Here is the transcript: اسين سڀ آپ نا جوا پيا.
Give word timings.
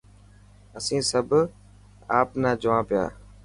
اسين 0.77 1.01
سڀ 1.11 1.29
آپ 2.19 2.29
نا 2.41 2.51
جوا 2.61 2.77
پيا. 2.87 3.03